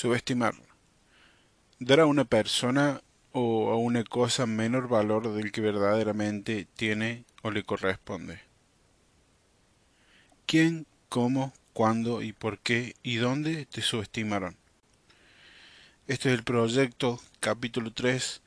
[0.00, 0.54] Subestimar.
[1.78, 7.50] Dar a una persona o a una cosa menor valor del que verdaderamente tiene o
[7.50, 8.40] le corresponde.
[10.46, 14.56] ¿Quién, cómo, cuándo y por qué y dónde te subestimaron?
[16.06, 18.40] Este es el proyecto capítulo 3.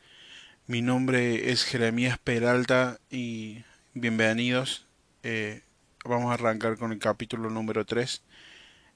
[0.65, 3.63] Mi nombre es Jeremías Peralta y
[3.93, 4.87] bienvenidos.
[5.21, 5.61] Eh,
[6.03, 8.23] vamos a arrancar con el capítulo número 3.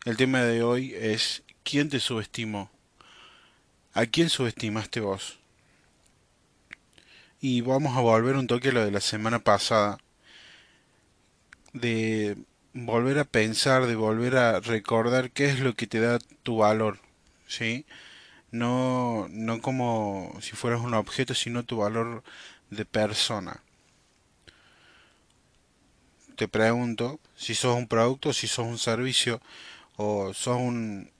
[0.05, 2.71] El tema de hoy es ¿quién te subestimó?
[3.93, 5.37] ¿A quién subestimaste vos?
[7.41, 9.97] Y vamos a volver un toque a lo de la semana pasada.
[11.73, 12.37] De
[12.73, 16.99] volver a pensar, de volver a recordar qué es lo que te da tu valor.
[17.47, 17.85] ¿Sí?
[18.51, 22.23] No, no como si fueras un objeto, sino tu valor
[22.69, 23.61] de persona.
[26.37, 29.41] Te pregunto si sos un producto, si sos un servicio
[29.97, 31.11] o sos un,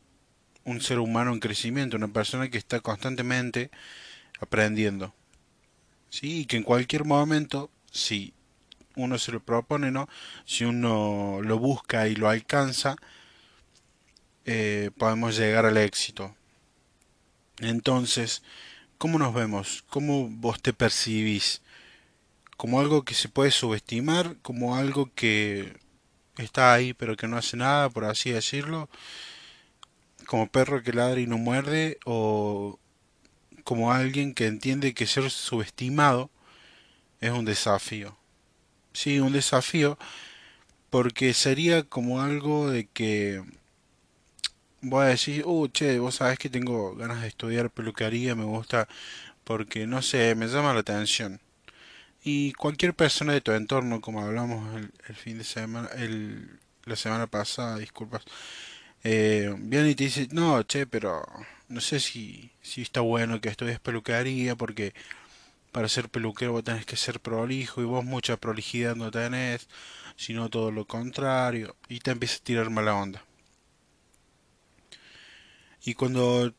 [0.67, 3.71] un ser humano en crecimiento, una persona que está constantemente
[4.39, 5.15] aprendiendo.
[6.09, 6.41] ¿Sí?
[6.41, 8.33] Y que en cualquier momento, si
[8.95, 10.09] uno se lo propone, ¿no?
[10.45, 12.97] Si uno lo busca y lo alcanza,
[14.45, 16.35] eh, podemos llegar al éxito.
[17.59, 18.43] Entonces,
[18.97, 19.85] ¿cómo nos vemos?
[19.89, 21.61] ¿Cómo vos te percibís?
[22.57, 24.35] ¿Como algo que se puede subestimar?
[24.41, 25.77] ¿Como algo que
[26.37, 28.89] está ahí pero que no hace nada, por así decirlo?
[30.27, 31.97] ¿Como perro que ladra y no muerde?
[32.05, 32.79] ¿O
[33.63, 36.29] como alguien que entiende que ser subestimado
[37.21, 38.17] es un desafío?
[38.93, 39.97] Sí, un desafío
[40.89, 43.43] porque sería como algo de que
[44.81, 48.87] voy a decir, uh, che, vos sabés que tengo ganas de estudiar peluquería, me gusta
[49.43, 51.39] porque, no sé, me llama la atención.
[52.23, 54.75] Y cualquier persona de tu entorno, como hablamos
[55.07, 58.23] el, fin de semana, el, la semana pasada, disculpas,
[59.03, 61.25] eh, y te dice, no, che, pero
[61.69, 64.93] no sé si, si está bueno que estudies peluquería porque
[65.71, 69.67] para ser peluquero vos tenés que ser prolijo y vos mucha prolijidad no tenés,
[70.15, 73.23] sino todo lo contrario, y te empieza a tirar mala onda.
[75.83, 76.53] Y cuando,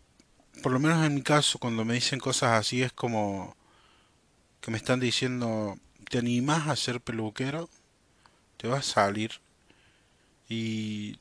[0.63, 3.57] por lo menos en mi caso, cuando me dicen cosas así es como
[4.61, 5.77] que me están diciendo,
[6.09, 7.69] ¿te animas a ser peluquero?
[8.57, 9.33] ¿Te vas a salir?
[10.49, 11.19] Y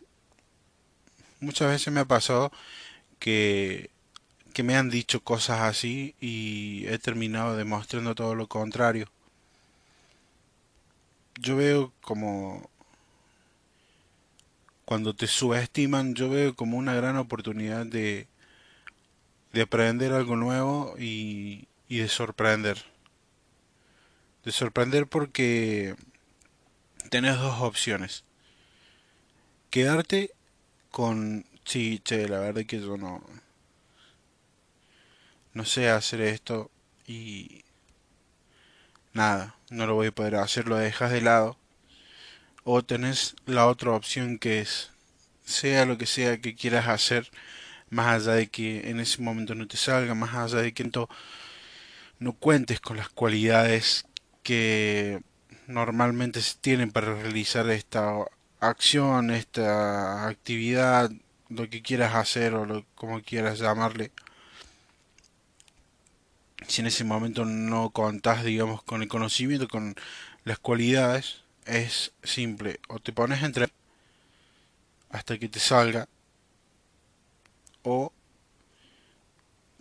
[1.39, 2.51] muchas veces me ha pasado
[3.19, 3.89] que,
[4.53, 9.09] que me han dicho cosas así y he terminado demostrando todo lo contrario.
[11.39, 12.69] Yo veo como
[14.85, 18.27] cuando te subestiman, yo veo como una gran oportunidad de,
[19.53, 22.85] de aprender algo nuevo y, y de sorprender.
[24.45, 25.95] De sorprender porque
[27.09, 28.23] tenés dos opciones.
[29.69, 30.31] Quedarte
[30.91, 31.45] con...
[31.65, 33.23] Sí, che, la verdad que yo no...
[35.53, 36.71] No sé hacer esto
[37.05, 37.63] y...
[39.13, 41.57] Nada, no lo voy a poder hacer, lo dejas de lado.
[42.63, 44.91] O tenés la otra opción que es,
[45.45, 47.31] sea lo que sea que quieras hacer,
[47.89, 50.83] más allá de que en ese momento no te salga, más allá de que
[52.19, 54.05] no cuentes con las cualidades
[54.43, 55.21] que
[55.67, 58.25] normalmente se tienen para realizar esta
[58.59, 61.11] acción, esta actividad,
[61.49, 64.11] lo que quieras hacer o lo, como quieras llamarle.
[66.67, 69.95] Si en ese momento no contás, digamos, con el conocimiento, con
[70.43, 72.79] las cualidades, es simple.
[72.89, 73.67] O te pones entre
[75.09, 76.07] hasta que te salga.
[77.83, 78.11] O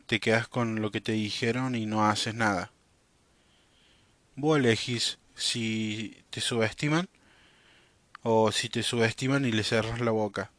[0.06, 2.70] te quedas con lo que te dijeron y no haces nada.
[4.36, 7.08] Vos elegís si te subestiman
[8.28, 10.50] o si te subestiman y le cerras la boca.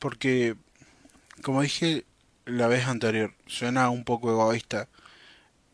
[0.00, 0.56] Porque,
[1.42, 2.04] como dije
[2.44, 4.88] la vez anterior, suena un poco egoísta,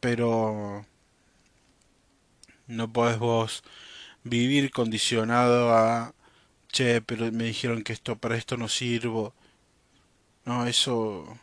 [0.00, 0.86] pero
[2.66, 3.64] no podés vos
[4.24, 6.14] vivir condicionado a,
[6.72, 9.34] che, pero me dijeron que esto para esto no sirvo.
[10.44, 11.38] No, eso,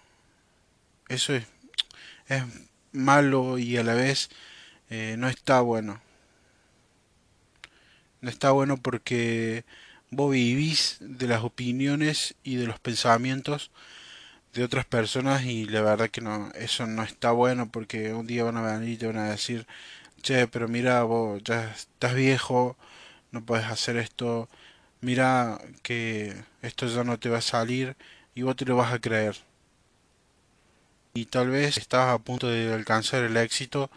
[1.10, 1.48] eso es,
[2.28, 2.44] es
[2.92, 4.30] malo y a la vez
[4.90, 6.02] eh, no está bueno.
[8.22, 9.66] No está bueno porque
[10.12, 13.72] vos vivís de las opiniones y de los pensamientos
[14.54, 18.44] de otras personas y la verdad que no, eso no está bueno porque un día
[18.46, 19.68] van a venir y te van a decir,
[20.24, 22.78] che, pero mira, vos ya estás viejo,
[23.32, 24.50] no puedes hacer esto,
[25.02, 27.98] mira que esto ya no te va a salir
[28.36, 29.38] y vos te lo vas a creer.
[31.14, 33.90] Y tal vez estás a punto de alcanzar el éxito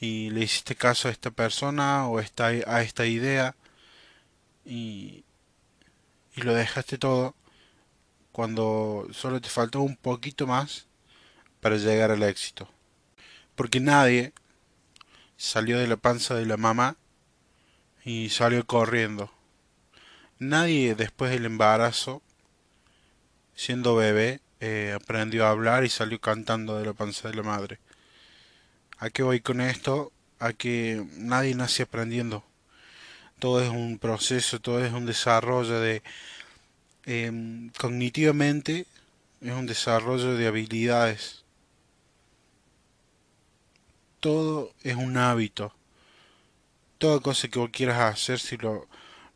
[0.00, 3.56] y le hiciste caso a esta persona o esta, a esta idea
[4.64, 5.24] y,
[6.36, 7.34] y lo dejaste todo
[8.32, 10.86] cuando solo te faltó un poquito más
[11.60, 12.68] para llegar al éxito.
[13.56, 14.32] Porque nadie
[15.36, 16.96] salió de la panza de la mamá
[18.04, 19.32] y salió corriendo.
[20.38, 22.22] Nadie después del embarazo,
[23.56, 27.80] siendo bebé, eh, aprendió a hablar y salió cantando de la panza de la madre.
[28.98, 30.12] ¿A qué voy con esto?
[30.40, 32.44] A que nadie nace aprendiendo.
[33.38, 36.02] Todo es un proceso, todo es un desarrollo de...
[37.06, 38.86] Em, cognitivamente
[39.40, 41.44] es un desarrollo de habilidades.
[44.20, 45.72] Todo es un hábito.
[46.98, 48.88] Toda cosa que vos quieras hacer, si lo,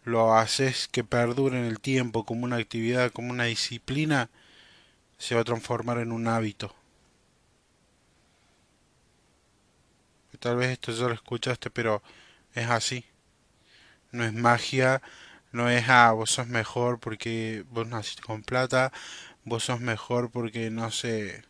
[0.04, 4.28] lo haces que perdure en el tiempo como una actividad, como una disciplina,
[5.18, 6.74] se va a transformar en un hábito.
[10.42, 12.02] Tal vez esto ya lo escuchaste, pero
[12.54, 13.04] es así.
[14.10, 15.00] No es magia,
[15.52, 18.92] no es, ah, vos sos mejor porque vos naciste con plata,
[19.44, 21.44] vos sos mejor porque no sé,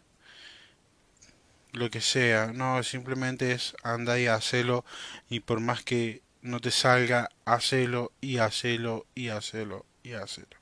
[1.72, 2.52] lo que sea.
[2.52, 4.84] No, simplemente es anda y hacelo
[5.30, 10.58] y por más que no te salga, hacelo y hacelo y hacelo y hacelo.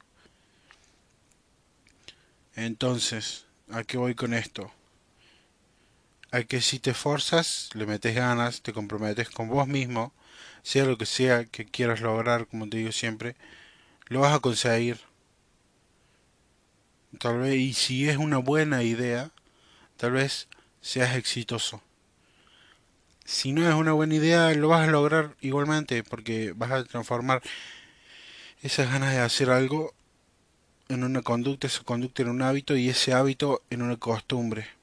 [2.55, 4.73] Entonces, ¿a qué voy con esto?
[6.33, 10.13] A que si te forzas, le metes ganas, te comprometes con vos mismo,
[10.63, 13.35] sea lo que sea que quieras lograr, como te digo siempre,
[14.07, 15.01] lo vas a conseguir.
[17.19, 19.31] Tal vez, y si es una buena idea,
[19.97, 20.49] tal vez
[20.81, 21.83] seas exitoso.
[23.25, 27.43] Si no es una buena idea, lo vas a lograr igualmente, porque vas a transformar
[28.63, 29.95] esas ganas de hacer algo
[30.89, 34.80] en una conducta, esa conducta en un hábito y ese hábito en una costumbre.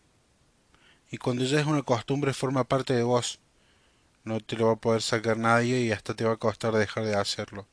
[1.12, 3.40] Y cuando ya es una costumbre forma parte de vos.
[4.24, 7.06] No te lo va a poder sacar nadie y hasta te va a costar dejar
[7.06, 7.66] de hacerlo.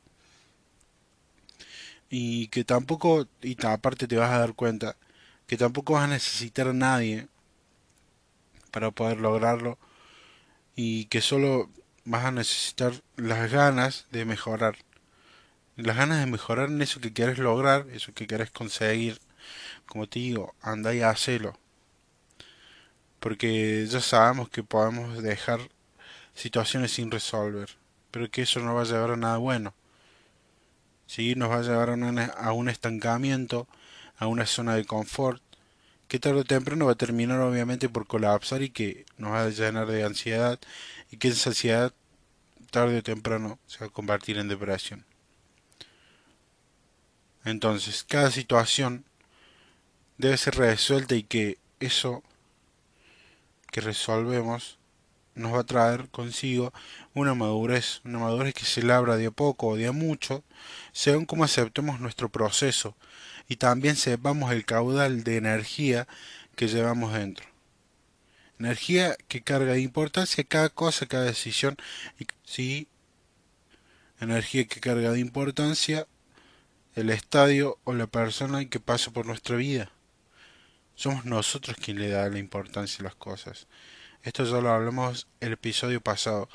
[2.11, 4.97] Y que tampoco, y aparte te vas a dar cuenta,
[5.47, 7.29] que tampoco vas a necesitar a nadie
[8.71, 9.79] para poder lograrlo
[10.77, 11.71] y que solo
[12.05, 14.77] vas a necesitar las ganas de mejorar
[15.77, 19.21] las ganas de mejorar en eso que quieres lograr, eso que quieres conseguir,
[19.87, 21.59] como te digo, anda y hacelo.
[23.25, 25.59] Porque ya sabemos que podemos dejar
[26.35, 27.71] situaciones sin resolver,
[28.11, 29.73] pero que eso no va a llevar a nada bueno.
[31.07, 33.67] Sí, nos va a llevar a, a un estancamiento,
[34.19, 35.43] a una zona de confort,
[36.07, 39.49] que tarde o temprano va a terminar obviamente por colapsar y que nos va a
[39.49, 40.61] llenar de ansiedad
[41.11, 41.95] y que esa ansiedad
[42.71, 45.07] tarde o temprano se va a convertir en depresión.
[47.43, 49.07] Entonces, cada situación
[50.19, 52.23] debe ser resuelta y que eso
[53.75, 54.79] que resolvemos
[55.35, 56.73] nos va a traer consigo
[57.13, 60.45] una madurez, una madurez que se labra de a poco o de a mucho,
[60.93, 62.95] según como aceptemos nuestro proceso
[63.49, 66.07] y también sepamos el caudal de energía
[66.55, 67.47] que llevamos dentro.
[68.61, 71.77] Energía que carga de importancia cada cosa, cada decisión,
[72.21, 72.87] y sí,
[74.21, 76.07] energía que carga de importancia
[76.95, 79.91] el estadio o la persona que pasa por nuestra vida.
[80.95, 83.67] Somos nosotros quien le da la importancia a las cosas.
[84.23, 86.49] Esto ya lo hablamos el episodio pasado,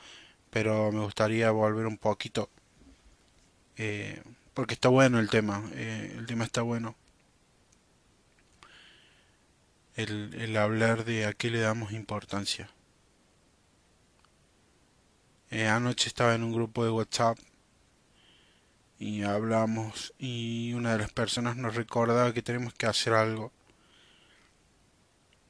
[0.50, 2.50] pero me gustaría volver un poquito.
[3.78, 4.22] Eh,
[4.54, 6.96] porque está bueno el tema, eh, el tema está bueno.
[9.96, 12.70] El, el, hablar de a qué le damos importancia.
[15.52, 17.38] Eh, anoche estaba en un grupo de WhatsApp
[19.00, 23.52] y hablamos y una de las personas nos recordaba que tenemos que hacer algo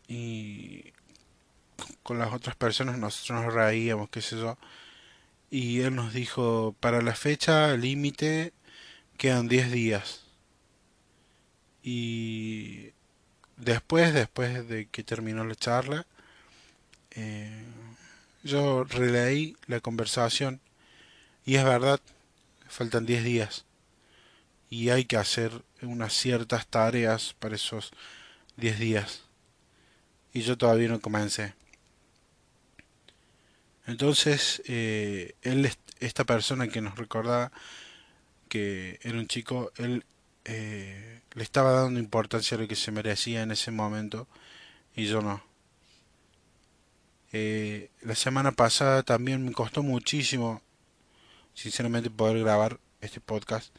[0.10, 0.92] y
[2.04, 4.58] con las otras personas nosotros nos reíamos, qué sé yo,
[5.52, 8.52] y él nos dijo, para la fecha límite
[9.18, 10.26] quedan 10 días.
[11.84, 12.92] Y
[13.58, 16.08] después, después de que terminó la charla,
[17.12, 17.64] eh,
[18.44, 20.60] yo releí la conversación.
[21.46, 22.00] Y es verdad,
[22.68, 23.66] faltan 10 días.
[24.70, 27.92] Y hay que hacer unas ciertas tareas para esos
[28.58, 29.29] 10 días
[30.34, 31.54] y yo todavía no comencé.
[33.88, 35.70] Entonces, eh, él,
[36.00, 37.52] esta persona que nos recordaba
[38.48, 40.06] que era un chico, él
[40.46, 44.28] eh, le estaba dando importancia a lo que se merecía en ese momento
[44.96, 45.44] y yo no.
[47.32, 50.62] Eh, la semana pasada también me costó muchísimo
[51.54, 53.76] sinceramente poder grabar este podcast,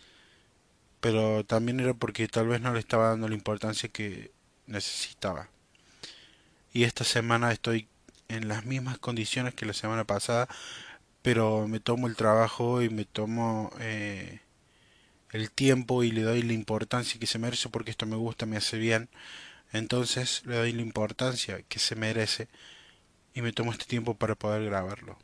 [1.00, 4.32] pero también era porque tal vez no le estaba dando la importancia que
[4.66, 5.48] necesitaba.
[6.72, 7.88] Y esta semana estoy
[8.28, 10.48] en las mismas condiciones que la semana pasada,
[11.22, 14.40] pero me tomo el trabajo y me tomo eh,
[15.32, 18.56] el tiempo y le doy la importancia que se merece porque esto me gusta, me
[18.56, 19.08] hace bien.
[19.72, 22.48] Entonces le doy la importancia que se merece
[23.34, 25.18] y me tomo este tiempo para poder grabarlo.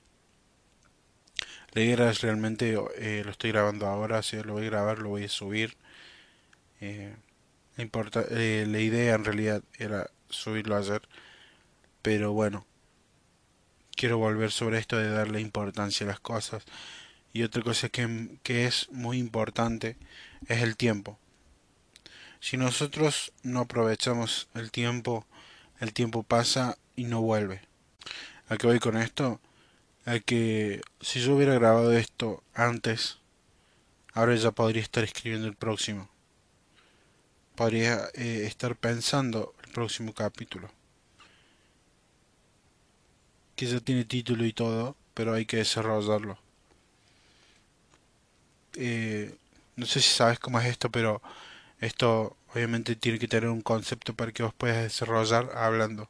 [1.73, 5.11] La idea es realmente, eh, lo estoy grabando ahora, si lo voy a grabar, lo
[5.11, 5.77] voy a subir.
[6.81, 7.15] Eh,
[7.77, 11.03] importa, la idea en realidad era subirlo ayer,
[12.07, 12.65] pero bueno,
[13.97, 16.63] quiero volver sobre esto de darle importancia a las cosas.
[17.33, 19.97] Y otra cosa que, que es muy importante
[20.47, 21.19] es el tiempo.
[22.39, 25.27] Si nosotros no aprovechamos el tiempo,
[25.81, 27.63] el tiempo pasa y no vuelve.
[28.49, 29.41] ¿A qué voy con esto?
[30.05, 33.19] A que si yo hubiera grabado esto antes,
[34.13, 36.09] ahora ya podría estar escribiendo el próximo.
[37.57, 40.71] Podría eh, estar pensando el próximo capítulo.
[43.57, 46.39] Que ya tiene título y todo, pero hay que desarrollarlo.
[48.75, 49.35] Eh,
[49.77, 51.23] no sé si sabes cómo es esto, pero
[51.81, 56.09] esto obviamente tiene que tener un concepto para que vos puedas desarrollar hablando.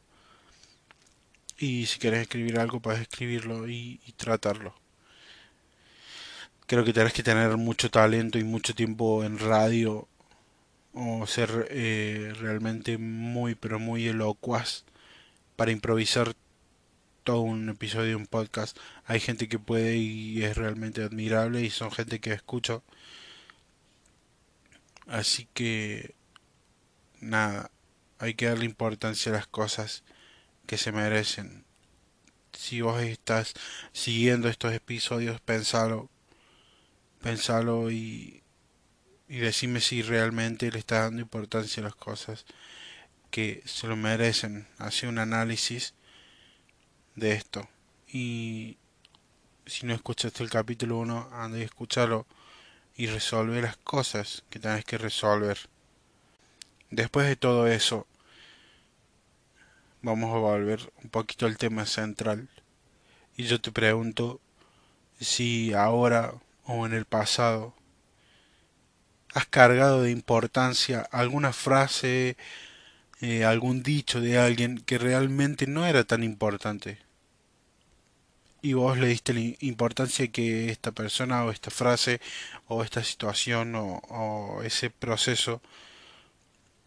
[1.58, 4.74] Y si quieres escribir algo, puedes escribirlo y, tratarlo.
[6.66, 10.08] Creo que tienes que tener mucho talento y mucho tiempo en radio
[10.94, 14.84] o ser eh, realmente muy, pero muy elocuaz
[15.56, 16.34] para improvisar
[17.26, 18.78] todo un episodio un podcast.
[19.04, 22.84] Hay gente que puede y es realmente admirable y son gente que escucho
[25.06, 26.14] Así que
[27.20, 27.70] nada,
[28.18, 30.04] hay que darle importancia a las cosas
[30.66, 31.64] que se merecen.
[32.52, 33.54] Si vos estás
[33.92, 36.10] siguiendo estos episodios, pensalo,
[37.22, 38.42] pensalo y,
[39.28, 42.46] y decime si realmente le estás dando importancia a las cosas
[43.30, 44.68] que se lo merecen.
[44.78, 45.94] Hace un análisis
[47.16, 47.68] de esto.
[48.06, 48.76] Y
[49.64, 52.26] si no escuchaste el capítulo 1, anda y escúchalo
[52.94, 55.58] y resolver las cosas que tenés que resolver.
[56.90, 58.06] Después de todo eso,
[60.02, 62.48] vamos a volver un poquito al tema central.
[63.36, 64.40] Y yo te pregunto
[65.20, 67.74] si ahora o en el pasado
[69.34, 72.36] has cargado de importancia alguna frase,
[73.20, 77.05] eh, algún dicho de alguien que realmente no era tan importante
[78.62, 82.20] y vos le diste la importancia que esta persona o esta frase
[82.68, 85.60] o esta situación o, ese proceso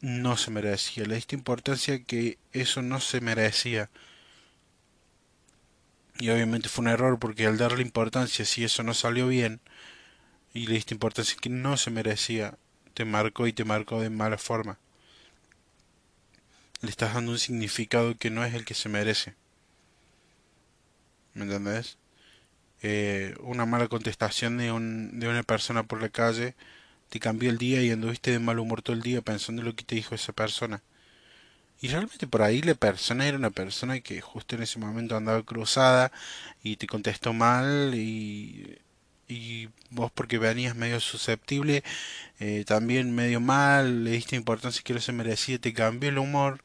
[0.01, 1.05] no se merecía.
[1.05, 3.89] Le diste importancia que eso no se merecía.
[6.19, 9.61] Y obviamente fue un error porque al darle importancia, si eso no salió bien,
[10.53, 12.57] y le diste importancia que no se merecía,
[12.93, 14.79] te marcó y te marcó de mala forma.
[16.81, 19.35] Le estás dando un significado que no es el que se merece.
[21.33, 21.97] ¿Me entendés?
[22.81, 26.55] Eh, una mala contestación de, un, de una persona por la calle
[27.09, 29.75] te cambió el día y anduviste de mal humor todo el día pensando en lo
[29.75, 30.81] que te dijo esa persona.
[31.81, 35.43] Y realmente por ahí la persona era una persona que justo en ese momento andaba
[35.43, 36.11] cruzada
[36.63, 38.77] y te contestó mal y,
[39.29, 41.83] y vos porque venías medio susceptible,
[42.39, 46.61] eh, también medio mal, le diste importancia que no se merecía, te cambió el humor.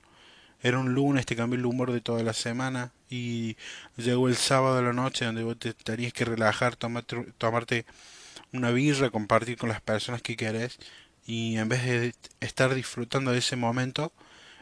[0.63, 3.57] Era un lunes, te cambió el humor de toda la semana y
[3.97, 7.87] llegó el sábado a la noche donde vos te tenías que relajar, tomarte, tomarte
[8.53, 10.79] una birra, compartir con las personas que querés
[11.25, 14.13] y en vez de estar disfrutando de ese momento,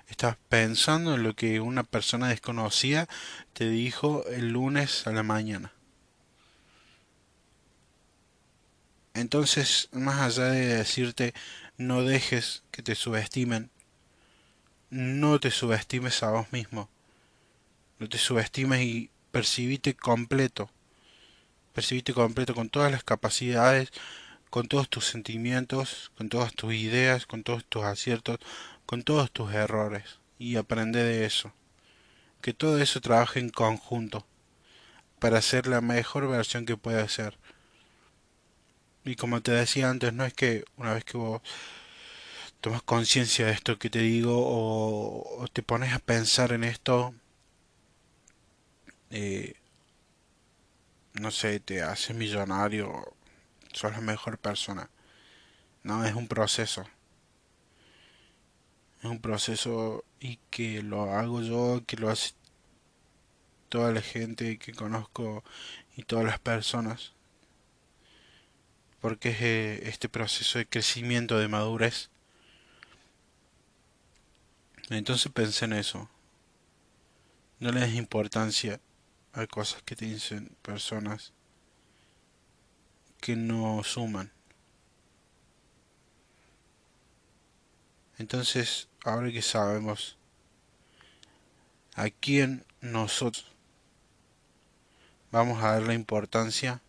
[0.09, 3.09] estás pensando en lo que una persona desconocida
[3.55, 5.73] te dijo el lunes a la mañana.
[9.15, 11.33] Entonces, más allá de decirte
[11.79, 13.71] no dejes que te subestimen,
[14.91, 16.91] no te subestimes a vos mismo
[18.03, 20.69] no te subestimes y percibite completo.
[21.73, 23.93] Percibite completo con todas las capacidades,
[24.51, 28.41] con todos tus sentimientos, con todas tus ideas, con todos tus aciertos,
[28.87, 30.19] con todos tus errores.
[30.37, 31.53] Y aprende de eso.
[32.41, 34.27] Que todo eso trabaje en conjunto
[35.21, 37.39] para ser la mejor versión que pueda ser.
[39.05, 41.41] Y como te decía antes, no es que una vez que vos
[42.61, 47.15] tomas conciencia de esto que te digo o, o, te pones a pensar en esto,
[49.13, 49.55] eh,
[51.15, 53.15] no sé, te haces millonario,
[53.73, 54.89] sos la mejor persona.
[55.83, 56.87] No, es un proceso.
[59.03, 62.33] Es un proceso y que lo hago yo, que lo hace
[63.69, 65.45] toda la gente que conozco
[65.97, 67.13] y todas las personas.
[69.01, 72.09] Porque es eh, este proceso de crecimiento, de madurez.
[74.89, 76.09] Entonces pensé en eso.
[77.59, 78.81] No le des importancia
[79.33, 81.33] hay cosas que te dicen personas
[83.21, 84.31] que no suman.
[88.19, 90.19] Entonces, ahora que sabemos
[91.95, 93.47] a quién nosotros
[95.31, 96.81] vamos a dar la importancia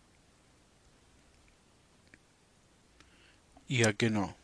[3.66, 4.36] y a qué no.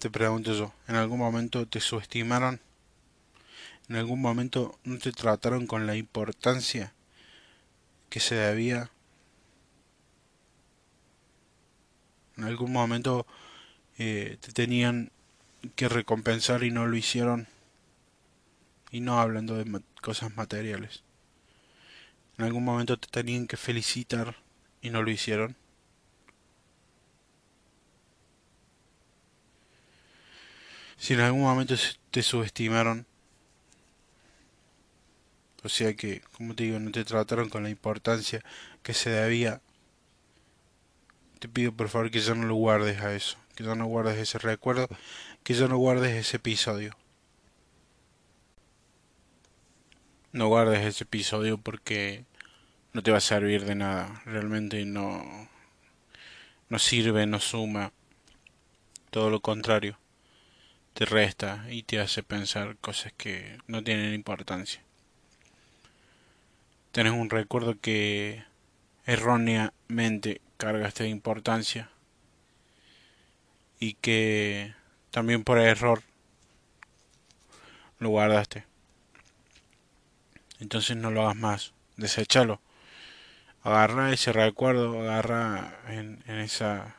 [0.00, 2.60] Te pregunto yo, ¿en algún momento te subestimaron?
[3.92, 6.94] ¿En algún momento no te trataron con la importancia
[8.08, 8.90] que se debía?
[12.38, 13.26] ¿En algún momento
[13.98, 15.12] eh, te tenían
[15.76, 17.48] que recompensar y no lo hicieron?
[18.90, 21.02] Y no hablando de cosas materiales.
[22.38, 24.36] ¿En algún momento te tenían que felicitar
[24.80, 25.54] y no lo hicieron?
[30.96, 31.74] Si en algún momento
[32.10, 33.06] te subestimaron,
[35.62, 38.42] o sea que, como te digo, no te trataron con la importancia
[38.82, 39.60] que se debía,
[41.38, 44.18] te pido por favor que ya no lo guardes a eso, que ya no guardes
[44.18, 44.88] ese recuerdo,
[45.44, 46.96] que ya no guardes ese episodio.
[50.32, 52.24] No guardes ese episodio porque
[52.92, 55.48] no te va a servir de nada, realmente no,
[56.68, 57.92] no sirve, no suma,
[59.10, 59.98] todo lo contrario
[60.94, 64.82] te resta y te hace pensar cosas que no tienen importancia.
[66.92, 68.44] Tienes un recuerdo que
[69.06, 71.90] erróneamente cargaste de importancia
[73.80, 74.74] y que
[75.10, 76.02] también por error
[77.98, 78.66] lo guardaste.
[80.60, 82.60] Entonces no lo hagas más, deséchalo.
[83.62, 86.96] Agarra ese recuerdo, agarra en, en esa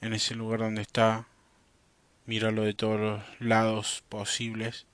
[0.00, 1.26] en ese lugar donde está
[2.26, 4.86] míralo de todos los lados posibles,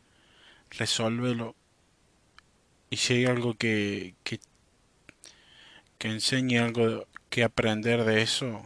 [0.71, 1.57] resuélvelo.
[2.95, 4.39] Y si hay algo que, que,
[5.99, 8.65] que enseñe algo que aprender de eso,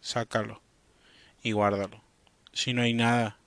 [0.00, 0.60] sácalo
[1.40, 2.02] y guárdalo.
[2.52, 3.38] Si no hay nada,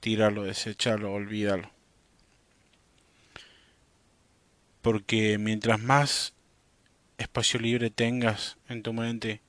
[0.00, 1.70] tíralo, deséchalo, olvídalo.
[4.80, 6.32] Porque mientras más
[7.18, 9.42] espacio libre tengas en tu mente,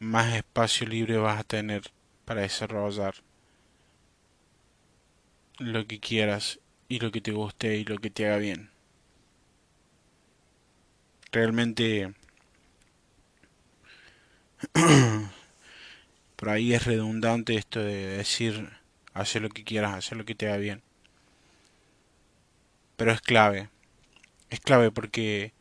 [0.00, 1.92] más espacio libre vas a tener
[2.24, 3.14] para desarrollar
[5.60, 6.58] lo que quieras
[6.94, 8.70] y lo que te guste y lo que te haga bien.
[11.32, 12.14] Realmente
[16.36, 18.70] por ahí es redundante esto de decir
[19.12, 20.82] hacer lo que quieras, hacer lo que te haga bien.
[22.96, 23.70] Pero es clave.
[24.50, 25.52] Es clave porque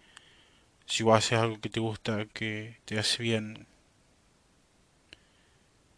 [0.86, 3.66] si vos haces algo que te gusta, que te hace bien,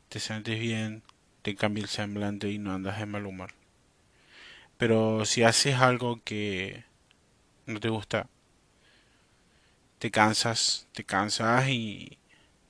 [0.08, 1.04] te sientes bien,
[1.42, 3.65] te cambia el semblante y no andas de mal humor.
[4.78, 6.84] Pero si haces algo que
[7.66, 8.28] no te gusta,
[10.00, 12.18] te cansas, te cansas y,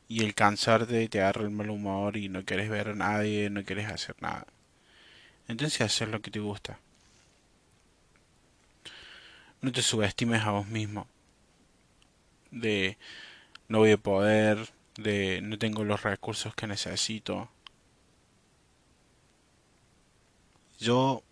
[0.07, 3.63] y el cansarte te agarra el mal humor y no quieres ver a nadie, no
[3.63, 4.47] quieres hacer nada.
[5.47, 6.79] Entonces haces lo que te gusta.
[9.61, 11.07] No te subestimes a vos mismo.
[12.51, 12.97] De
[13.67, 17.49] no voy a poder, de no tengo los recursos que necesito.
[20.79, 21.23] Yo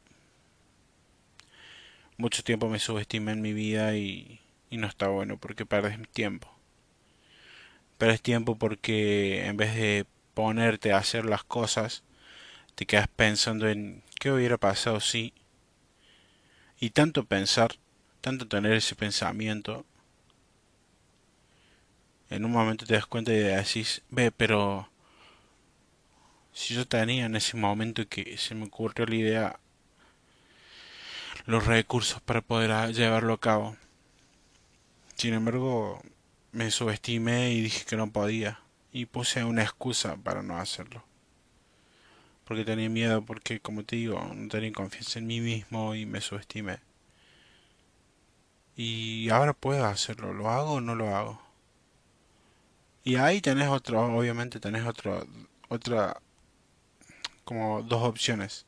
[2.24, 6.50] mucho tiempo me subestimé en mi vida y, y no está bueno porque perdes tiempo.
[7.98, 12.02] Perdes tiempo porque en vez de ponerte a hacer las cosas,
[12.76, 15.34] te quedas pensando en qué hubiera pasado si...
[16.80, 17.76] Y tanto pensar,
[18.22, 19.86] tanto tener ese pensamiento,
[22.30, 24.90] en un momento te das cuenta y decís, ve, pero
[26.54, 29.60] si yo tenía en ese momento que se me ocurrió la idea,
[31.46, 33.76] los recursos para poder llevarlo a cabo.
[35.16, 36.02] Sin embargo,
[36.52, 41.04] me subestimé y dije que no podía y puse una excusa para no hacerlo.
[42.46, 46.22] Porque tenía miedo, porque como te digo, no tenía confianza en mí mismo y me
[46.22, 46.80] subestimé.
[48.76, 51.42] Y ahora puedo hacerlo, ¿lo hago o no lo hago?
[53.04, 55.28] Y ahí tenés otro, obviamente tenés otro,
[55.70, 56.22] otra,
[57.44, 58.66] como dos opciones.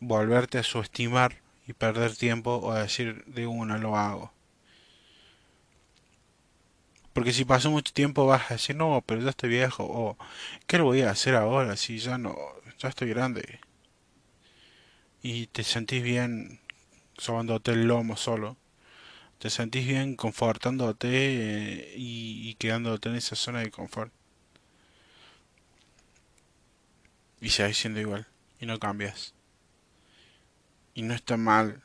[0.00, 4.32] Volverte a subestimar y perder tiempo o decir de una lo hago.
[7.12, 10.16] Porque si pasó mucho tiempo vas a decir, no, pero ya estoy viejo, o
[10.66, 12.36] ¿qué lo voy a hacer ahora si ya no,
[12.78, 13.60] ya estoy grande?
[15.22, 16.60] Y te sentís bien
[17.16, 18.56] sobándote el lomo solo
[19.44, 24.10] te sentís bien confortándote eh, y, quedándote en esa zona de confort.
[27.42, 28.26] Y seguís siendo igual
[28.58, 29.34] y no cambias.
[30.94, 31.82] Y no está mal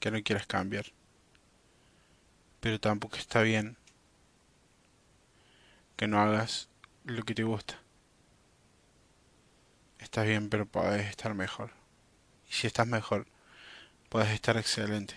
[0.00, 0.86] que no quieras cambiar.
[2.60, 3.76] Pero tampoco está bien
[5.96, 6.68] que no hagas
[7.04, 7.78] lo que te gusta.
[9.98, 11.72] Estás bien, pero puedes estar mejor.
[12.48, 13.26] Y si estás mejor,
[14.08, 15.14] puedes estar excelente.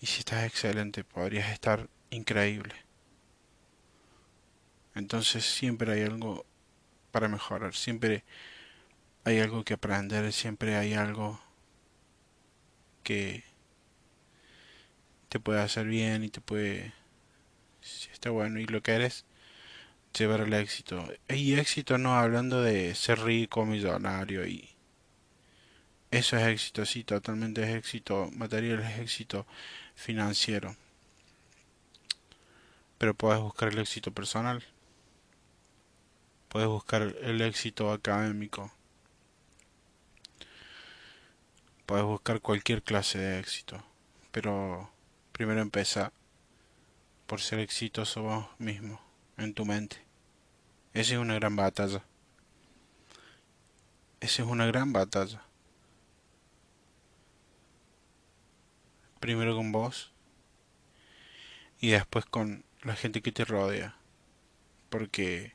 [0.00, 2.74] Y si estás excelente, podrías estar increíble.
[4.94, 6.44] Entonces siempre hay algo
[7.12, 8.24] para mejorar, siempre
[9.24, 11.40] hay algo que aprender, siempre hay algo
[13.02, 13.44] que
[15.28, 16.92] te puede hacer bien y te puede
[17.80, 19.24] si está bueno y lo que eres
[20.16, 21.06] llevar al éxito.
[21.28, 24.68] Y éxito no hablando de ser rico millonario y
[26.10, 29.46] eso es éxito sí totalmente es éxito material es éxito
[29.94, 30.76] financiero.
[32.98, 34.62] Pero puedes buscar el éxito personal
[36.52, 38.70] puedes buscar el éxito académico
[41.86, 43.82] puedes buscar cualquier clase de éxito
[44.30, 44.92] pero
[45.32, 46.12] Primero empieza
[47.26, 49.00] por ser exitoso vos mismo,
[49.38, 49.96] en tu mente.
[50.92, 52.04] Esa es una gran batalla.
[54.20, 55.42] Esa es una gran batalla.
[59.20, 60.12] Primero con vos
[61.80, 63.96] y después con la gente que te rodea.
[64.90, 65.54] Porque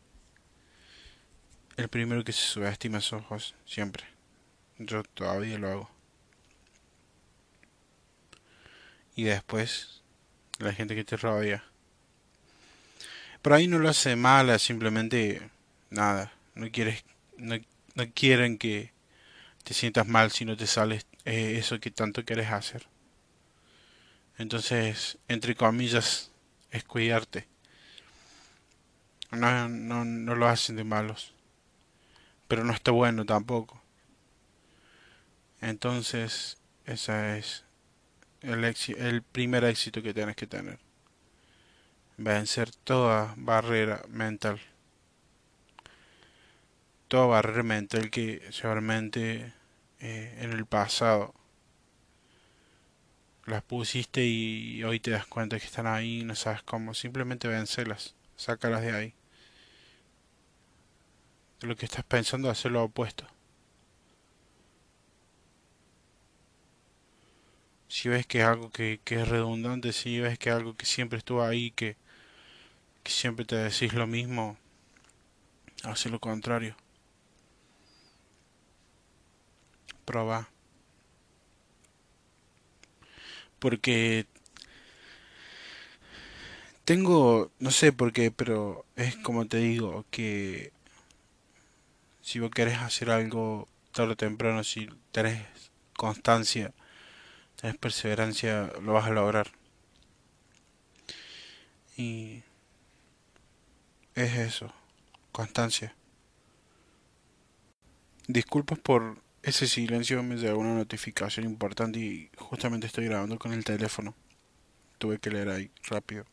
[1.78, 4.06] el primero que se subestima sos vos, siempre.
[4.80, 5.97] Yo todavía lo hago.
[9.18, 10.04] Y después
[10.60, 11.66] la gente que te rodea.
[13.42, 15.50] Por ahí no lo hace mala, simplemente
[15.90, 17.04] nada, no quieres
[17.38, 17.58] no,
[18.14, 18.94] quieren que
[19.64, 22.88] te sientas mal si no te sales eh, eso que tanto quieres hacer.
[24.38, 26.32] Entonces, entre comillas,
[26.70, 27.48] es cuidarte.
[29.32, 31.34] No, no, no lo hacen de malos.
[32.48, 33.82] Pero no está bueno tampoco.
[35.60, 37.67] Entonces, esa es
[38.48, 40.80] el, primer éxito que tienes que tener.
[42.18, 44.60] Vencer toda barrera mental.
[47.08, 49.54] Toda barrera mental que seguramente
[50.00, 51.34] eh, en el pasado
[53.46, 56.94] las pusiste y hoy te das cuenta que están ahí y no sabes cómo.
[56.94, 59.14] Simplemente vencelas, sácalas de ahí.
[61.62, 63.26] De lo que estás pensando, hacer lo opuesto.
[67.88, 71.18] Si ves que es algo que, es redundante, si ves que es algo que siempre
[71.20, 71.96] estuvo ahí, que,
[73.04, 74.58] que siempre te decís lo mismo,
[75.84, 76.76] hace lo contrario.
[80.06, 80.50] Proba.
[83.60, 84.28] Porque
[86.86, 90.72] tengo, no sé por qué, pero es como te digo, que
[92.22, 95.46] si vos querés hacer algo tarde o temprano, si tenés
[95.98, 96.74] constancia,
[97.58, 99.52] tienes perseverancia, lo vas a lograr.
[101.98, 102.44] Y
[104.16, 104.72] es eso,
[105.32, 105.96] constancia.
[108.28, 113.64] Disculpas por ese silencio, me llegó una notificación importante y justamente estoy grabando con el
[113.64, 114.16] teléfono.
[114.98, 116.26] Tuve que leer ahí rápido.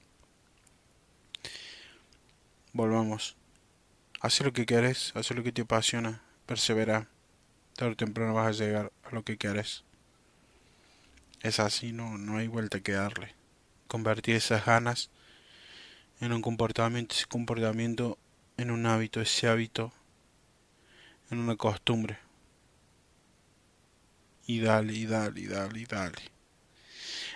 [2.72, 3.36] Volvamos.
[4.20, 7.08] Haz lo que quieres, haz lo que te apasiona, persevera.
[7.74, 9.84] Tarde o temprano vas a llegar a lo que quieres.
[11.44, 13.34] Es así, no, no hay vuelta que darle.
[13.86, 15.10] Convertir esas ganas
[16.18, 18.16] en un comportamiento, ese comportamiento
[18.56, 19.92] en un hábito, ese hábito
[21.30, 22.16] en una costumbre.
[24.46, 26.18] Y dale, y dale, y dale, y dale.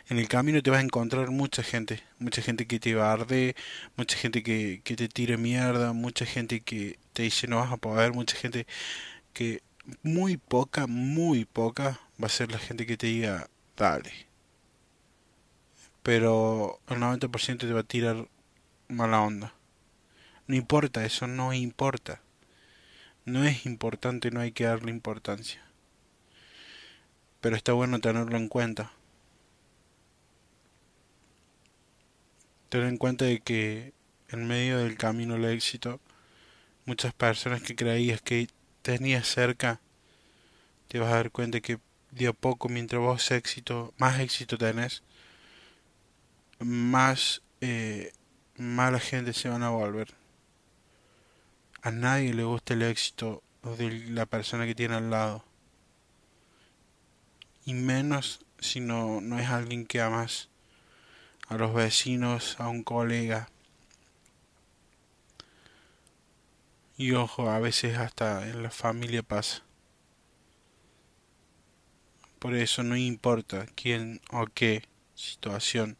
[0.09, 3.57] En el camino te vas a encontrar mucha gente, mucha gente que te barde,
[3.95, 7.77] mucha gente que, que te tire mierda, mucha gente que te dice no vas a
[7.77, 8.67] poder, mucha gente
[9.35, 9.63] que
[10.03, 14.13] muy poca, muy poca va a ser la gente que te diga dale.
[16.03, 18.29] Pero el 90% te va a tirar
[18.89, 19.55] mala onda.
[20.47, 22.21] No importa, eso no importa.
[23.25, 25.63] No es importante, no hay que darle importancia.
[27.41, 28.93] Pero está bueno tenerlo en cuenta.
[32.71, 33.93] Tener en cuenta de que
[34.31, 36.01] en medio del camino al éxito,
[36.87, 38.49] muchas personas que creías que
[38.83, 39.81] tenías cerca,
[40.89, 41.79] te vas a dar cuenta que
[42.11, 45.03] de a poco, mientras vos éxito, más éxito tenés,
[46.59, 48.13] más eh,
[48.57, 50.15] mala gente se van a volver.
[51.83, 55.45] A nadie le gusta el éxito de la persona que tiene al lado.
[57.65, 60.49] Y menos si no, no es alguien que amas.
[61.49, 63.49] A los vecinos, a un colega.
[66.97, 69.63] Y ojo, a veces hasta en la familia pasa.
[72.39, 74.83] Por eso no importa quién o qué
[75.15, 75.97] situación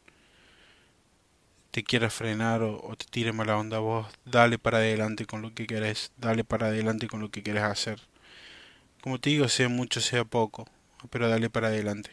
[1.71, 5.67] te quiera frenar o, te tire mala onda, vos dale para adelante con lo que
[5.67, 8.01] querés, dale para adelante con lo que querés hacer.
[9.03, 10.67] Como te digo, sea mucho, sea poco,
[11.11, 12.11] pero dale para adelante.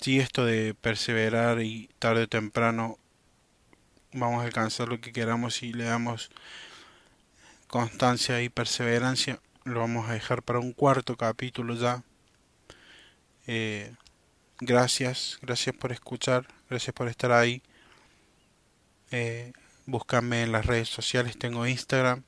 [0.00, 2.98] Si esto de perseverar y tarde o temprano
[4.12, 6.30] vamos a alcanzar lo que queramos y le damos
[7.66, 12.04] constancia y perseverancia, lo vamos a dejar para un cuarto capítulo ya.
[13.48, 13.92] Eh,
[14.60, 17.62] gracias, gracias por escuchar, gracias por estar ahí.
[19.10, 19.52] Eh,
[19.84, 22.22] búscame en las redes sociales, tengo Instagram,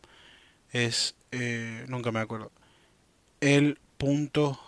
[0.73, 2.51] es, eh, nunca me acuerdo,
[3.41, 4.59] el punto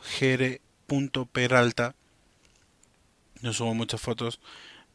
[1.32, 1.96] peralta.
[3.42, 4.40] No subo muchas fotos,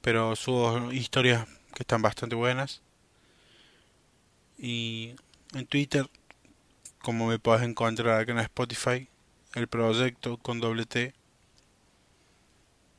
[0.01, 2.81] pero subo historias que están bastante buenas.
[4.57, 5.15] Y
[5.53, 6.09] en Twitter,
[7.05, 9.07] como me puedes encontrar acá en Spotify,
[9.53, 11.13] el proyecto con doble T.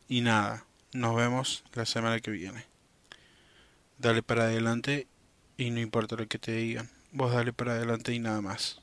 [0.07, 2.67] Y nada, nos vemos la semana que viene.
[3.99, 5.09] Dale para adelante
[5.57, 6.89] y no importa lo que te digan.
[7.11, 8.81] Vos dale para adelante y nada más.